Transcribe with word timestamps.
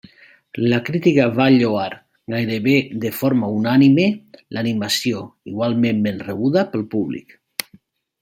La 0.69 0.77
crítica 0.85 1.25
va 1.39 1.45
lloar 1.55 1.89
gairebé 2.35 2.73
de 3.03 3.11
forma 3.19 3.51
unànime 3.59 4.07
l'animació, 4.57 5.23
igualment 5.53 6.01
ben 6.07 6.19
rebuda 6.31 6.65
pel 6.73 6.87
públic. 6.97 7.37